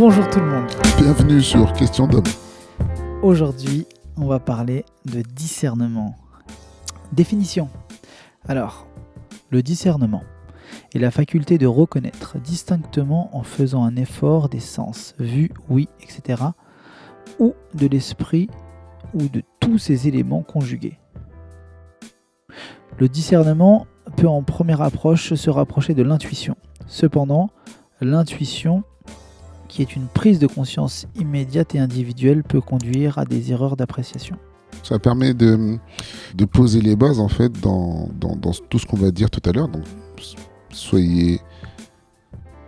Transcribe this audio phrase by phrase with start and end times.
[0.00, 0.70] Bonjour tout le monde.
[0.96, 2.24] Bienvenue sur Question d'homme.
[3.20, 6.16] Aujourd'hui, on va parler de discernement.
[7.12, 7.68] Définition.
[8.48, 8.86] Alors,
[9.50, 10.22] le discernement
[10.94, 16.44] est la faculté de reconnaître distinctement en faisant un effort des sens, vue, oui, etc.,
[17.38, 18.48] ou de l'esprit
[19.12, 20.98] ou de tous ces éléments conjugués.
[22.98, 23.86] Le discernement
[24.16, 26.56] peut en première approche se rapprocher de l'intuition.
[26.86, 27.50] Cependant,
[28.00, 28.82] l'intuition,
[29.70, 34.36] qui est une prise de conscience immédiate et individuelle, peut conduire à des erreurs d'appréciation.
[34.82, 35.78] Ça permet de,
[36.34, 39.48] de, poser les bases en fait dans, dans, dans tout ce qu'on va dire tout
[39.48, 39.68] à l'heure.
[39.68, 39.84] Donc
[40.70, 41.40] soyez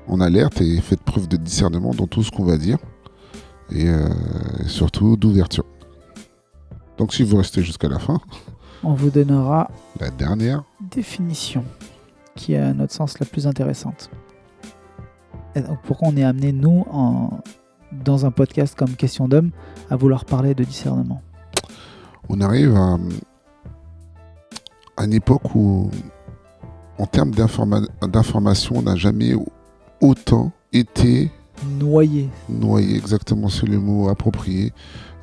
[0.06, 2.78] en alerte et faites preuve de discernement dans tout ce qu'on va dire.
[3.70, 4.08] Et euh,
[4.66, 5.64] surtout d'ouverture.
[6.98, 8.20] Donc si vous restez jusqu'à la fin,
[8.84, 11.64] on vous donnera la dernière définition
[12.36, 14.10] qui est à notre sens la plus intéressante.
[15.84, 17.40] Pourquoi on est amené, nous, en,
[18.04, 19.50] dans un podcast comme Question d'homme,
[19.90, 21.22] à vouloir parler de discernement?
[22.28, 22.98] On arrive à,
[24.96, 25.90] à une époque où,
[26.98, 29.34] en termes d'information, on n'a jamais
[30.00, 31.30] autant été
[31.78, 32.28] noyé.
[32.48, 34.72] Noyé, exactement, c'est le mot approprié.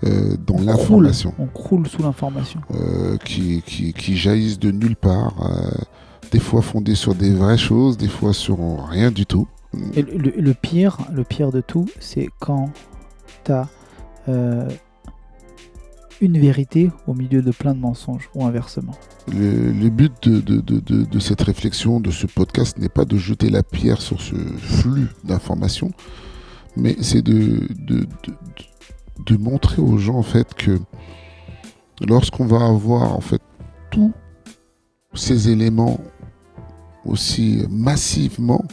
[0.05, 1.33] Euh, dans l'information.
[1.37, 2.61] On croule sous l'information.
[2.73, 5.71] Euh, qui, qui, qui, jaillissent de nulle part, euh,
[6.31, 9.45] des fois fondées sur des vraies choses, des fois sur rien du tout.
[9.73, 12.71] Le, pire, le pire de tout, c'est quand
[13.43, 13.67] tu as
[16.21, 18.93] une vérité au milieu de plein de mensonges, ou inversement.
[19.27, 24.21] Le, but de, cette réflexion, de ce podcast, n'est pas de jeter la pierre sur
[24.21, 25.91] ce flux d'informations,
[26.75, 27.67] mais c'est de,
[29.39, 30.23] montrer aux gens
[30.57, 30.79] que
[32.01, 33.41] lorsqu'on va avoir en fait
[33.91, 34.11] tous
[35.13, 35.99] ces éléments
[37.05, 38.65] aussi massivement,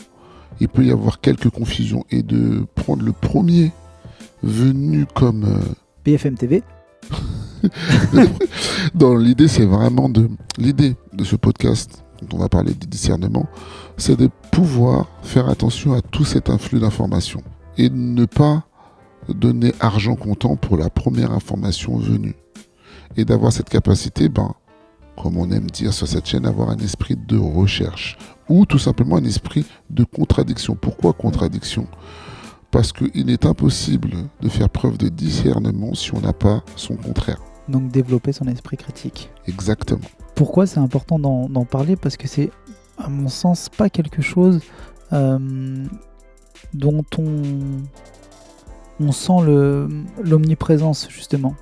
[0.60, 3.72] il peut y avoir quelques confusions et de prendre le premier
[4.42, 6.62] venu comme euh, BFM TV.
[8.94, 13.46] Dans l'idée, c'est vraiment de l'idée de ce podcast dont on va parler du discernement,
[13.96, 17.42] c'est de pouvoir faire attention à tout cet influx d'informations
[17.76, 18.64] et ne pas
[19.28, 22.34] donner argent comptant pour la première information venue.
[23.16, 24.54] Et d'avoir cette capacité, ben,
[25.20, 28.18] comme on aime dire sur cette chaîne, avoir un esprit de recherche.
[28.48, 30.76] Ou tout simplement un esprit de contradiction.
[30.76, 31.86] Pourquoi contradiction?
[32.70, 37.40] Parce qu'il est impossible de faire preuve de discernement si on n'a pas son contraire.
[37.68, 39.30] Donc développer son esprit critique.
[39.46, 40.06] Exactement.
[40.34, 41.96] Pourquoi c'est important d'en parler?
[41.96, 42.50] Parce que c'est,
[42.98, 44.60] à mon sens, pas quelque chose
[45.12, 45.84] euh,
[46.74, 47.82] dont on
[49.00, 49.42] on sent
[50.22, 51.54] l'omniprésence justement.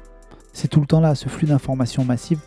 [0.52, 2.40] C'est tout le temps là, ce flux d'informations massives.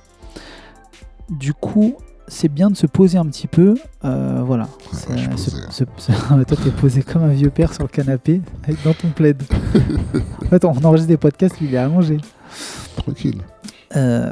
[1.29, 1.95] Du coup,
[2.27, 3.75] c'est bien de se poser un petit peu.
[4.03, 4.67] Euh, voilà.
[6.45, 8.41] toi, t'es posé comme un vieux père sur le canapé
[8.83, 9.41] dans ton plaid.
[10.43, 12.17] en fait, on enregistre des podcasts, lui, il est allongé.
[12.97, 13.41] Tranquille.
[13.95, 14.31] Euh,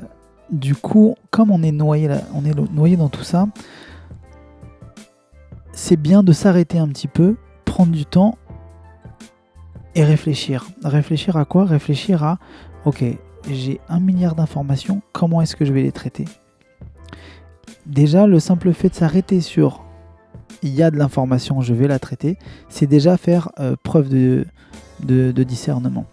[0.52, 3.48] du coup, comme on est noyé, là, on est noyé dans tout ça,
[5.72, 8.38] c'est bien de s'arrêter un petit peu, prendre du temps
[9.96, 10.68] et réfléchir.
[10.84, 11.66] Réfléchir à quoi?
[11.66, 12.40] Réfléchir à,
[12.86, 13.04] ok,
[13.50, 16.26] j'ai un milliard d'informations, comment est-ce que je vais les traiter?
[17.86, 19.86] Déjà, le simple fait de s'arrêter sur
[20.62, 22.38] il y a de l'information, je vais la traiter,
[22.70, 24.46] c'est déjà faire euh, preuve de,
[25.44, 26.06] discernement.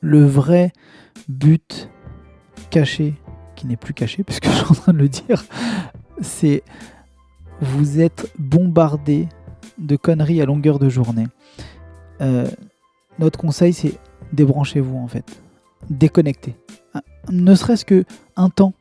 [0.00, 0.72] Le vrai
[1.28, 1.88] but
[2.70, 3.14] caché,
[3.54, 5.44] qui n'est plus caché puisque je suis en train de le dire,
[6.20, 6.62] c'est
[7.60, 9.28] vous êtes bombardé
[9.78, 11.26] de conneries à longueur de journée.
[12.20, 12.48] Euh,
[13.18, 13.94] notre conseil, c'est
[14.32, 15.40] débranchez-vous en fait.
[15.88, 16.56] Déconnectez.
[17.30, 18.04] Ne serait-ce que
[18.36, 18.74] un temps.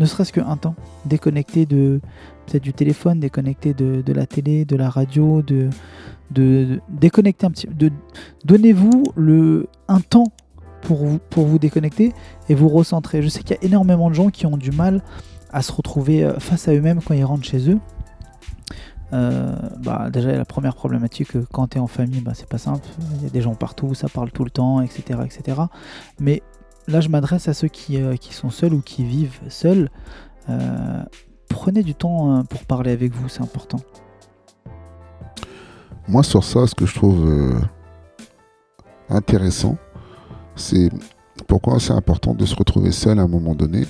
[0.00, 0.74] Ne serait-ce que un temps.
[1.04, 2.00] Déconnectez de
[2.46, 5.68] peut-être du téléphone, déconnectez de, de, la télé, de la radio, de,
[6.30, 7.92] de, déconnecter un petit de
[8.46, 10.32] donnez-vous le un temps
[10.80, 12.14] pour vous, pour vous déconnecter
[12.48, 13.20] et vous recentrer.
[13.20, 15.02] Je sais qu'il y a énormément de gens qui ont du mal
[15.52, 17.78] à se retrouver euh, face à eux-mêmes quand ils rentrent chez eux.
[19.12, 22.58] Euh, bah, déjà, la première problématique, euh, quand tu es en famille, bah, c'est pas
[22.58, 22.86] simple.
[23.16, 25.20] Il y a des gens partout, ça parle tout le temps, etc.
[25.24, 25.62] etc.
[26.20, 26.42] Mais
[26.90, 29.90] là, je m'adresse à ceux qui, euh, qui, sont seuls ou qui vivent seuls.
[31.48, 33.80] prenez du temps pour parler avec vous, c'est important.
[36.08, 37.60] Moi, sur ça, ce que je trouve
[39.08, 39.76] intéressant,
[40.56, 40.90] c'est
[41.46, 43.86] pourquoi c'est important de se retrouver seul à un moment donné.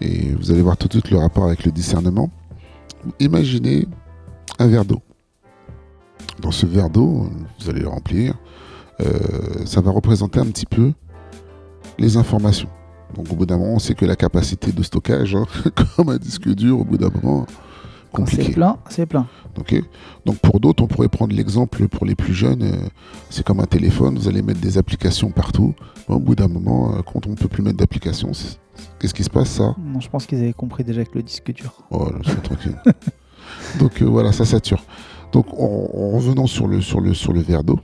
[0.00, 2.30] Et vous allez voir tout de suite le rapport avec le discernement.
[3.18, 3.86] Imaginez
[4.58, 5.02] un verre d'eau.
[6.40, 7.28] Dans ce verre d'eau,
[7.58, 8.34] vous allez le remplir,
[9.00, 10.92] euh, ça va représenter un petit peu
[12.00, 12.68] les informations.
[13.14, 15.44] Donc au bout d'un moment, on sait que la capacité de stockage, hein,
[15.96, 17.46] comme un disque dur, au bout d'un moment,
[18.12, 18.52] Quand c'est compliqué.
[18.54, 19.26] plein, c'est plein.
[19.58, 19.74] Ok
[20.26, 22.88] Donc pour d'autres, on pourrait prendre l'exemple pour les plus jeunes, euh,
[23.30, 25.74] c'est comme un téléphone, vous allez mettre des applications partout.
[26.08, 28.30] Au bout d'un moment, euh, quand on ne peut plus mettre d'applications,
[28.98, 29.74] qu'est-ce qui se passe ça?
[29.78, 31.72] Non, je pense qu'ils avaient compris déjà avec le disque dur.
[31.90, 32.76] Oh, là, sois tranquille.
[33.80, 34.84] Donc euh, voilà, ça sature.
[35.32, 37.78] Donc en, en revenant sur le, sur le, sur le verre d'eau,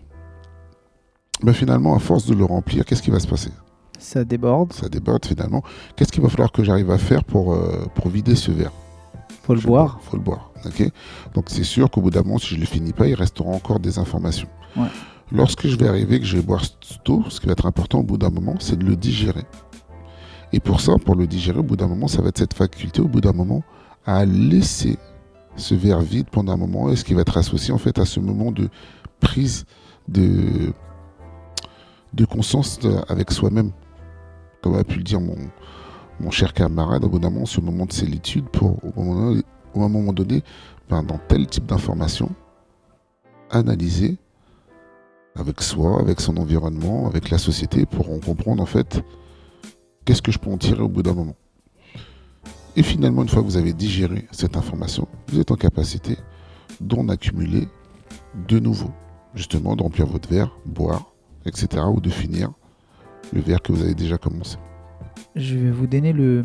[1.42, 3.50] ben, finalement, à force de le remplir, qu'est-ce qui va se passer?
[3.98, 5.62] Ça déborde, Ça déborde finalement.
[5.96, 8.72] Qu'est-ce qu'il va falloir que j'arrive à faire pour, euh, pour vider ce verre?
[9.42, 9.96] Faut le Je boire.
[9.96, 10.50] pas, faut le boire.
[10.64, 10.90] ok?
[11.34, 13.48] Donc c'est sûr qu'au bout d'un moment, si je ne le finis pas, il restera
[13.50, 14.48] encore des informations.
[14.76, 14.88] Ouais.
[15.32, 16.62] Lorsque je vais arriver, que je vais boire
[17.08, 19.44] eau, ce qui va être important au bout d'un moment, c'est de le digérer.
[20.52, 23.00] Et pour ça, pour le digérer, au bout d'un moment, ça va être cette faculté,
[23.00, 23.62] au bout d'un moment,
[24.04, 24.98] à laisser
[25.56, 28.04] ce verre vide pendant un moment, et ce qui va être associé en fait à
[28.04, 28.68] ce moment de
[29.20, 29.64] prise
[30.06, 30.72] de,
[32.14, 33.72] de conscience de- avec soi-même.
[34.66, 37.92] Comme a pu le dire mon, cher camarade, au bout d'un moment, ce moment de
[37.92, 39.42] solitude pour, au moment donné,
[39.76, 40.42] moment donné
[40.90, 42.34] ben, dans tel type d'information,
[43.48, 44.16] analyser
[45.36, 49.04] avec soi, avec son environnement, avec la société, pour en comprendre en fait
[50.04, 51.36] qu'est-ce que je peux en tirer au bout d'un moment.
[52.74, 56.16] Et finalement, une fois que vous avez digéré cette information, vous êtes en capacité
[56.80, 57.68] d'en accumuler
[58.48, 58.90] de nouveau,
[59.32, 61.12] justement, de remplir votre verre, boire,
[61.44, 62.50] etc., ou de finir
[63.32, 64.56] le verre que vous avez déjà commencé.
[65.34, 66.44] Je vais vous donner le,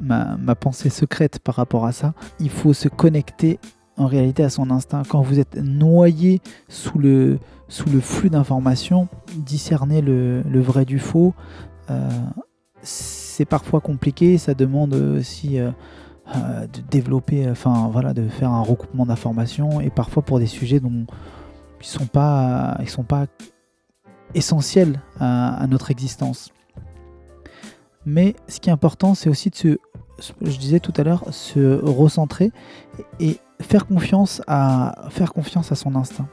[0.00, 2.14] ma, ma pensée secrète par rapport à ça.
[2.40, 3.58] Il faut se connecter
[3.96, 5.02] en réalité à son instinct.
[5.08, 7.38] Quand vous êtes noyé sous le,
[7.68, 11.34] sous le flux d'informations, discerner le, le vrai du faux,
[11.90, 12.08] euh,
[12.82, 14.38] c'est parfois compliqué.
[14.38, 15.70] Ça demande aussi euh,
[16.36, 20.80] euh, de développer, enfin voilà, de faire un recoupement d'informations et parfois pour des sujets
[20.80, 21.06] dont
[21.80, 23.26] ils sont pas, ils sont pas
[24.34, 26.50] essentiels à, à notre existence.
[28.06, 29.78] Mais ce qui est important, c'est aussi de se,
[30.42, 32.52] je disais tout à l'heure, se recentrer
[33.20, 36.28] et faire confiance à, faire confiance à son instinct.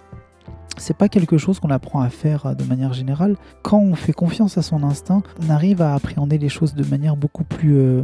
[0.78, 3.38] C'est pas quelque chose qu'on apprend à faire de manière générale.
[3.62, 7.16] Quand on fait confiance à son instinct, on arrive à appréhender les choses de manière
[7.16, 8.04] beaucoup plus, euh,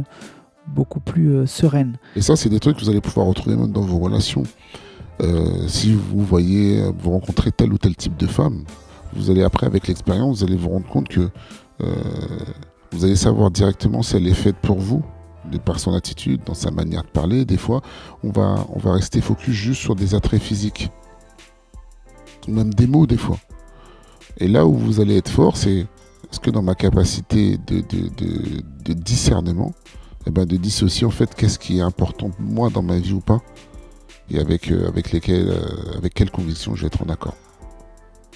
[0.68, 1.96] beaucoup plus euh, sereine.
[2.16, 4.44] Et ça, c'est des trucs que vous allez pouvoir retrouver même dans vos relations.
[5.20, 8.64] Euh, si vous voyez, vous rencontrez tel ou tel type de femme,
[9.14, 11.28] vous allez après, avec l'expérience, vous allez vous rendre compte que
[11.82, 11.94] euh,
[12.92, 15.02] vous allez savoir directement si elle est faite pour vous,
[15.50, 17.44] de par son attitude, dans sa manière de parler.
[17.44, 17.82] Des fois,
[18.22, 20.90] on va, on va rester focus juste sur des attraits physiques,
[22.48, 23.38] même des mots des fois.
[24.38, 25.86] Et là où vous allez être fort, c'est
[26.30, 28.08] est-ce que dans ma capacité de, de,
[28.84, 29.74] de, discernement,
[30.26, 33.12] eh ben, de dissocier en fait qu'est-ce qui est important pour moi dans ma vie
[33.12, 33.40] ou pas,
[34.30, 35.54] et avec, euh, avec, euh,
[35.96, 37.34] avec quelles convictions je vais être en accord.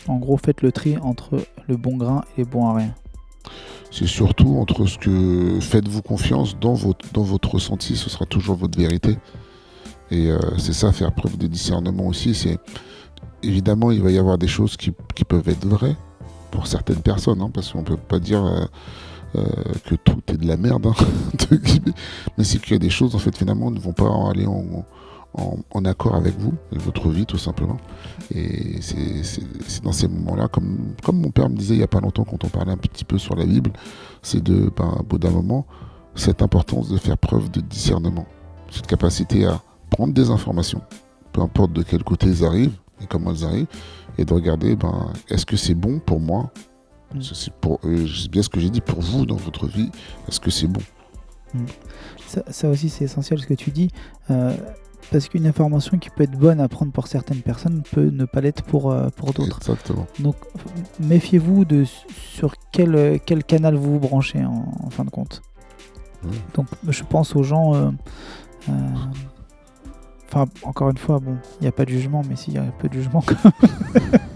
[0.08, 2.94] En gros, faites le tri entre le bon grain et les bons à rien.
[3.90, 8.56] C'est surtout entre ce que faites-vous confiance dans votre, dans votre ressenti, ce sera toujours
[8.56, 9.16] votre vérité.
[10.10, 12.34] Et euh, c'est ça, faire preuve de discernement aussi.
[12.34, 12.58] C'est
[13.42, 15.96] évidemment, il va y avoir des choses qui, qui peuvent être vraies
[16.50, 18.64] pour certaines personnes, hein, parce qu'on peut pas dire euh,
[19.36, 19.44] euh,
[19.84, 20.86] que tout est de la merde.
[20.86, 20.94] hein.
[22.38, 24.84] Mais c'est qu'il y a des choses, en fait, finalement, ne vont pas aller en,
[25.36, 27.76] en accord avec vous, et votre vie, tout simplement.
[28.34, 32.00] Et c'est dans ces moments-là, comme, comme mon père me disait il n'y a pas
[32.00, 33.70] longtemps quand on parlait un petit peu sur la Bible,
[34.22, 35.66] c'est de, ben, au bout d'un moment,
[36.14, 38.24] cette importance de faire preuve de discernement.
[38.70, 39.60] Cette capacité à
[39.90, 40.80] prendre des informations,
[41.32, 43.66] peu importe de quel côté elles arrivent et comment elles arrivent,
[44.16, 46.50] et de regarder, ben, est-ce que c'est bon pour moi?
[47.14, 47.20] Mm.
[47.20, 47.52] C'est-
[47.84, 49.90] euh, bien ce que j'ai dit pour vous dans votre vie.
[50.28, 50.80] Est-ce que c'est bon?
[52.26, 53.90] Ça, ça aussi, c'est essentiel ce que tu dis.
[54.30, 54.56] euh,
[55.10, 58.40] parce qu'une information qui peut être bonne à prendre pour certaines personnes peut ne pas
[58.40, 59.58] l'être pour, euh, pour d'autres.
[59.58, 60.06] Exactement.
[60.20, 60.36] Donc
[61.00, 65.42] méfiez-vous de sur quel, euh, quel canal vous vous branchez en, en fin de compte.
[66.24, 66.30] Ouais.
[66.54, 67.74] Donc je pense aux gens.
[67.74, 67.90] euh,
[70.28, 72.62] Enfin, encore une fois, bon, il n'y a pas de jugement, mais s'il y a
[72.62, 73.22] un peu de jugement.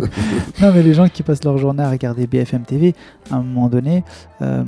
[0.60, 2.94] non, mais les gens qui passent leur journée à regarder BFM TV,
[3.30, 4.04] à un moment donné,
[4.40, 4.64] euh,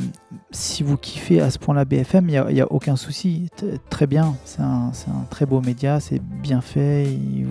[0.50, 3.49] si vous kiffez à ce point-là BFM, il n'y a, aucun souci.
[3.57, 7.05] T- Très bien, c'est un, c'est un très beau média, c'est bien fait.
[7.05, 7.47] il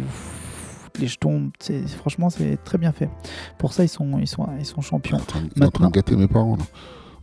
[1.00, 1.51] les jetons,
[1.98, 3.10] franchement, c'est très bien fait.
[3.58, 5.18] Pour ça, ils sont, ils sont, ils sont champions.
[5.18, 6.58] en train, il est en train de gâter mes parents.
[6.58, 6.63] Là.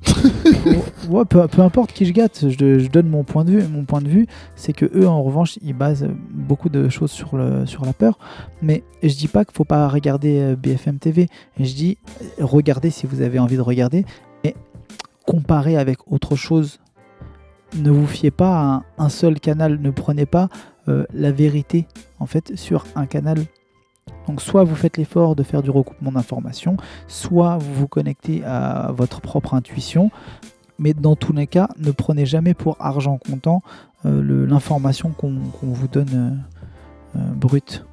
[1.09, 3.62] ouais, peu, importe qui je gâte, je, donne mon point de vue.
[3.69, 4.26] Mon point de vue,
[4.57, 8.19] c'est que eux, en revanche, ils basent beaucoup de choses sur, la peur.
[8.62, 11.28] Mais je dis pas qu'il faut pas regarder euh, BFM TV.
[11.59, 11.99] Je dis
[12.40, 14.05] regardez si vous avez envie de regarder,
[14.45, 14.55] mais
[15.26, 16.81] comparez avec autre chose.
[17.76, 19.78] Ne vous fiez pas à un, un seul canal.
[19.81, 20.49] Ne prenez pas
[20.88, 21.87] euh, la vérité
[22.19, 23.38] en fait sur un canal.
[24.27, 28.93] Donc soit vous faites l'effort de faire du recoupement d'informations, soit vous vous connectez à
[28.93, 30.11] votre propre intuition.
[30.79, 33.62] Mais dans tous les cas, ne prenez jamais pour argent comptant
[34.07, 36.47] euh, l'information qu'on vous donne
[37.17, 37.85] euh, euh, brute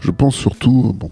[0.00, 1.10] Je pense surtout, bon,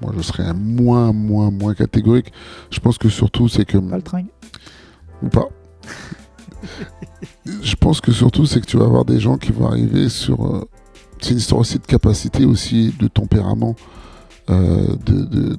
[0.00, 2.32] moi je serais moins, moins, moins catégorique.
[2.70, 3.78] Je pense que surtout, c'est que.
[3.78, 4.26] Pas le tringue
[5.22, 5.48] Ou pas.
[7.62, 10.66] je pense que surtout, c'est que tu vas avoir des gens qui vont arriver sur.
[11.20, 13.74] C'est une histoire aussi de capacité, aussi de tempérament.
[14.50, 15.56] euh, de,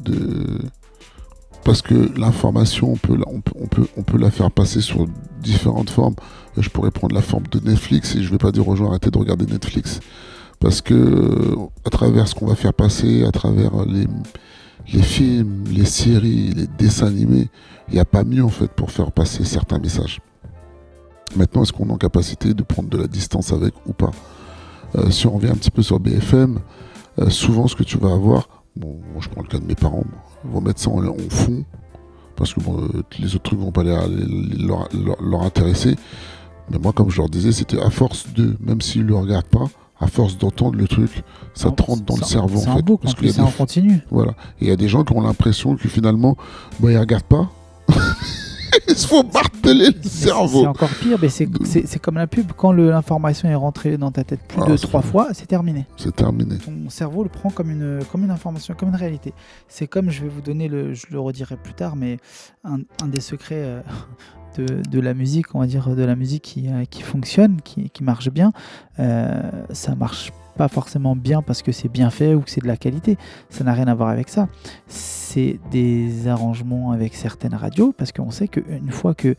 [1.63, 5.07] Parce que l'information, on peut, on, peut, on, peut, la faire passer sur
[5.41, 6.15] différentes formes.
[6.57, 9.11] Je pourrais prendre la forme de Netflix et je vais pas dire aux gens arrêtez
[9.11, 9.99] de regarder Netflix.
[10.59, 14.07] Parce que à travers ce qu'on va faire passer, à travers les,
[14.91, 17.49] les films, les séries, les dessins animés,
[17.89, 20.19] il n'y a pas mieux en fait pour faire passer certains messages.
[21.35, 24.11] Maintenant, est-ce qu'on est en capacité de prendre de la distance avec ou pas?
[24.96, 26.60] Euh, Si on revient un petit peu sur BFM,
[27.20, 29.75] euh, souvent ce que tu vas avoir, bon, moi je prends le cas de mes
[29.75, 31.63] parents, bon, ils vont mettre ça en, en fond,
[32.36, 34.88] parce que bon, euh, les autres trucs vont pas leur, leur-
[35.22, 35.96] leur intéresser.
[36.70, 39.46] Mais moi, comme je leur disais, c'était à force de, même s'ils ne le regardent
[39.46, 39.65] pas,
[40.00, 41.24] à force d'entendre le truc,
[41.56, 42.82] ça te rentre dans le cerveau C'est en fait.
[42.84, 44.01] boucle, Parce des en continu.
[44.12, 44.34] voilà.
[44.62, 46.38] Et il y a des gens qui ont l'impression que finalement,
[46.79, 47.50] bah, ils regardent pas.
[48.88, 50.62] Se font marteler le cerveau.
[50.62, 52.51] C'est encore pire, mais c'est- comme la pub.
[52.55, 55.86] Quand l'information est rentrée dans ta tête plus Ah, de trois fois, c'est terminé.
[55.97, 56.57] C'est terminé.
[56.57, 59.33] Ton cerveau le prend comme une, comme une information, comme une réalité.
[59.67, 62.17] C'est comme, je vais vous donner, le, je le redirai plus tard, mais
[62.63, 63.81] un, un des secrets euh,
[64.57, 67.89] de, de la musique, on va dire, de la musique qui, euh, qui fonctionne, qui,
[67.89, 68.53] qui marche bien,
[69.00, 72.67] euh, ça marche pas forcément bien parce que c'est bien fait ou que c'est de
[72.67, 73.17] la qualité.
[73.49, 74.47] Ça n'a rien à voir avec ça.
[74.87, 79.35] C'est des arrangements avec certaines radios parce qu'on sait qu'une fois que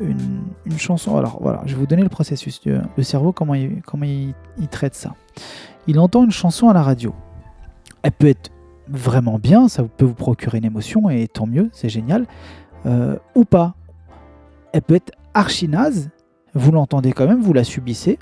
[0.00, 0.42] une,
[0.76, 1.16] chanson.
[1.16, 2.60] Alors voilà, je vais vous donner le processus.
[2.64, 5.14] Le cerveau, comment il, comment il, il traite ça.
[5.86, 7.14] Il entend une chanson à la radio.
[8.02, 8.50] Elle peut être
[8.88, 12.26] vraiment bien, ça peut vous procurer une émotion et tant mieux, c'est génial.
[12.86, 13.74] Euh, ou pas.
[14.72, 16.10] Elle peut être archi naze,
[16.54, 18.18] vous l'entendez quand même, vous la subissez.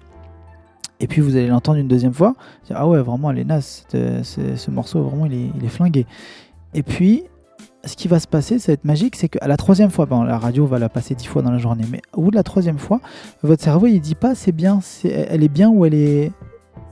[1.00, 2.34] Et puis vous allez l'entendre une deuxième fois.
[2.70, 3.84] Ah ouais, vraiment, elle est naze.
[3.90, 6.06] cette- ce, ce morceau, vraiment, il est, flingué.
[6.74, 7.24] Et puis,
[7.84, 10.22] ce qui va se passer, ça va être magique, c'est qu'à la troisième fois, bon,
[10.22, 12.42] la radio va la passer dix fois dans la journée, mais au bout de la
[12.42, 13.00] troisième fois,
[13.42, 16.32] votre cerveau, il dit pas c'est bien, elle est bien ou elle est,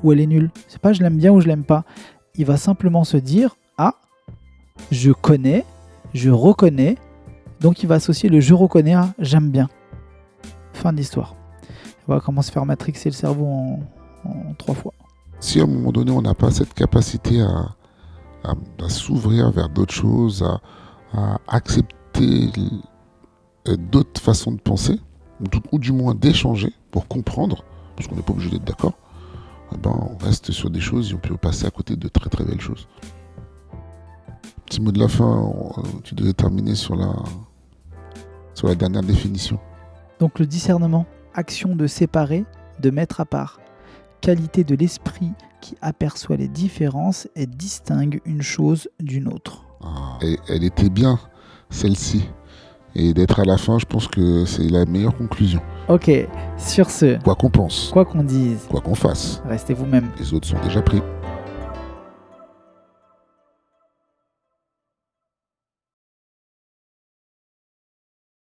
[0.02, 0.50] ou elle est nulle.
[0.68, 1.84] C'est pas je l'aime bien ou je l'aime pas.
[2.36, 3.94] Il va simplement se dire ah,
[4.90, 5.64] je connais,
[6.12, 6.96] je reconnais.
[7.60, 9.68] Donc il va associer le je reconnais à j'aime bien.
[10.74, 11.34] Fin de l'histoire.
[12.06, 13.80] Voilà comment se faire matrixer le cerveau en,
[14.24, 14.92] en trois fois.
[15.40, 17.74] Si à un moment donné, on n'a pas cette capacité à,
[18.44, 18.54] à-
[18.84, 20.60] à s'ouvrir vers d'autres choses, à,
[21.18, 22.50] à accepter
[23.68, 24.98] euh, d'autres façons de penser,
[25.40, 27.64] ou, tout- ou du moins d'échanger pour comprendre,
[27.96, 28.94] parce qu'on n'est pas obligé d'être d'accord,
[29.72, 32.30] eh ben, on reste sur des choses et on peut passer à côté de très
[32.30, 32.86] très belles choses.
[34.66, 37.12] Petit mot de la fin, on- tu devais terminer sur la,
[38.54, 39.58] sur la dernière définition.
[40.20, 42.44] Donc le discernement, action de séparer,
[42.80, 43.60] de mettre à part,
[44.24, 49.66] qualité de l'esprit qui aperçoit les différences et distingue une chose d'une autre.
[50.22, 51.18] Et elle était bien,
[51.68, 52.24] celle-ci.
[52.94, 55.60] Et d'être à la fin, je pense que c'est la meilleure conclusion.
[55.88, 56.10] Ok,
[56.56, 60.08] sur ce, Quoi qu'on pense, quoi qu'on dise, quoi qu'on fasse, restez vous-même.
[60.18, 61.02] les autres sont déjà pris.